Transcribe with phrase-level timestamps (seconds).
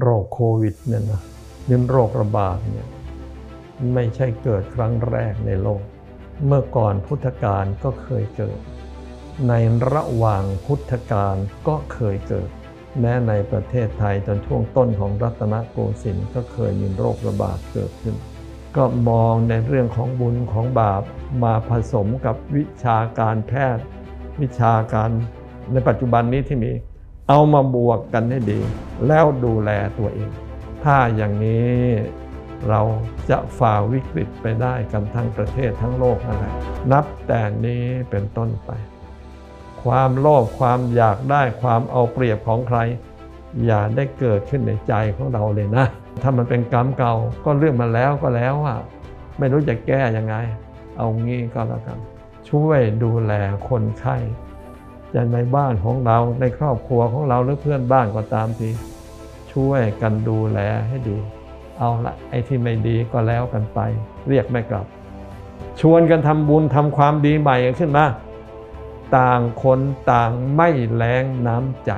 [0.00, 1.22] โรคโควิดเนี่ยนะ
[1.68, 2.88] นี่โรคระบาดเนี่ย
[3.94, 5.82] ไม่ใช่เกิดครั้งแรกในโลก
[6.46, 8.58] เมื่อก่อนพุทธกาลก็เคยเกิด
[9.48, 9.52] ใน
[9.92, 11.36] ระหว่างพุทธกาล
[11.68, 12.48] ก็เคยเกิด
[13.00, 18.16] แม้ในประเทศไทยตอนช่วงต้นของรัตนโกสินทร์ก็เคยมีโรคระบาดเกิดขึ้น
[18.76, 21.02] ก็มองในเรื่องของบุญของบาป
[21.44, 23.84] มาผสมกับวิชาการแพทย์
[24.40, 25.10] วิชาการ
[25.72, 26.72] ในปัจจุบันนี้ที่มี
[27.28, 28.60] เอามาบวกกันให้ดี
[29.06, 30.30] แล้วดูแลตัวเอง
[30.84, 31.76] ถ้าอย่างนี้
[32.68, 32.80] เรา
[33.30, 36.54] จะฝ่าวิกฤตไปได้กันทั้งประเทศทั้งโลกนั่นแหละ
[36.92, 38.70] นับแต่นี้เป็นต้นไป
[39.82, 42.78] ความโลภความอยากได้ความเอาเปรียบของใคร
[43.66, 45.84] อย่าได้เกิดขึ้นในใจของเราเลยนะ
[46.22, 48.78] ถ้ามันเป็นกรรมเก่าก็เรื่องมาแล้วก็แล้วอะ
[49.38, 50.34] ไม่รู้จะแก้ยังไง
[50.98, 51.98] เอางี้ก็แล้วกัน
[52.50, 53.32] ช่วยดูแล
[53.68, 54.16] คนไข้
[55.14, 58.68] จะในบ้านของเราในครอบครัวของเราหรือเพื่อนบ้านก็ตามที
[59.52, 61.18] ช่วยกันดูแลให้ดี
[61.78, 63.78] เอาละไอ้ที่ไม่ดีก็แล้วกันไป
[64.28, 64.86] เรียกไม่กลับ
[65.80, 68.04] ชวนกันทำบุญทำความดีใหม่ขึ้นมา
[69.16, 69.80] ต่างคน
[70.12, 71.92] ต่างไม่แรงน้ำใจ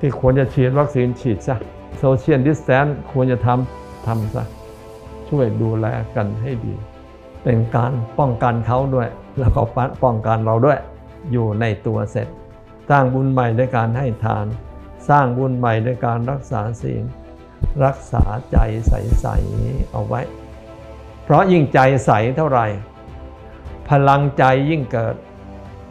[0.00, 1.56] ที่ควรจะฉีดวัคซีนฉีดซะ
[1.98, 4.44] social distance ควรจะทำทำซะ
[5.28, 5.86] ช่วยดูแล
[6.16, 6.74] กันให้ดี
[7.42, 9.08] เป็นการป้องกันเขาด้วย
[9.38, 9.62] แล้วก็
[10.02, 10.78] ป้องกันเราด้วย
[11.32, 12.28] อยู่ในตัวเสร็จ
[12.90, 14.46] สร้างบุญใหม่ด้วยการให้ทาน
[15.08, 17.04] สร้างบุญใหม่ด้วยการรักษาศีล
[17.84, 20.20] รักษาใจใสๆเอาไว้
[21.24, 22.66] เพราะยิ่งใจใสเท่าไหร่
[23.88, 25.14] พลังใจยิ่งเกิด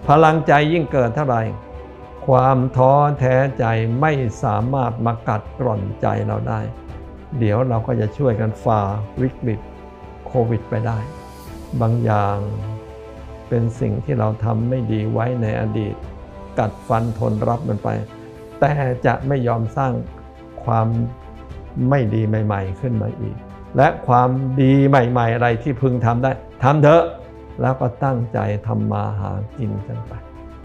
[0.08, 1.42] พลังใจยิ่งเกิดเท่าไหร่
[2.28, 3.66] ความท้อแท้ใจ
[4.02, 4.12] ไม่
[4.44, 6.62] สามารถมากัดกร่อนใจเราได้
[7.40, 8.82] เดี๋ยวเราก็จะช่วยกันฝ่า
[9.22, 9.60] วิกฤต
[10.28, 10.98] โควิดไปได้
[11.82, 12.38] บางอย่าง
[13.50, 15.96] เป็นสิ่งที่เราทำไม่ดีไว้ในอดีต
[16.60, 17.90] กัดฟันทนรับมันไป
[18.60, 18.72] แต่
[19.06, 19.94] จะไม่ยอมสร้าง
[20.64, 20.88] ความ
[21.90, 23.36] ไม่ดีใหม่ ๆ ขึ้นมาอีก
[23.78, 24.30] และความ
[24.62, 26.32] ดีใหม่ ๆ อะไรที่พึงทำได้
[26.64, 27.04] ทำเถอะ
[27.62, 30.12] แล้วก็ตั้งใจทำมาหากินกันไป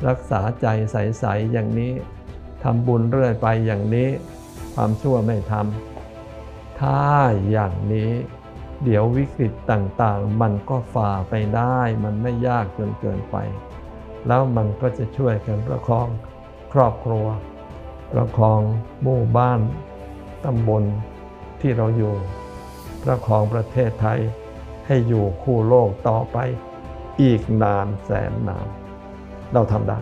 [0.09, 1.93] รักษาใจใสๆอย่างนี้
[2.63, 4.09] ทำบุญเรื่อยไปอย่างนี้
[4.75, 7.01] ความชั่วไม่ทำถ้า
[7.51, 8.11] อย่างนี้
[8.85, 13.37] เดี๋ยววิกฤตต่างๆ มันก็ฝ่าไปได้ มันไม่ยากจนเกินไป
[14.27, 16.09] แล้วมันก็จะช่วยกันประคอง
[16.73, 17.27] ครอบครัว
[18.13, 18.61] ประคอง
[19.03, 19.61] หมู่บ้าน
[20.45, 20.85] ตำบล
[21.61, 22.15] ที่เราอยู่
[23.05, 24.21] ประคองประเทศไทย
[24.87, 26.39] ให้อยู่คู่โลกต่อไป
[27.23, 28.67] อีกนานแสนนาน
[29.53, 29.99] เราทำได้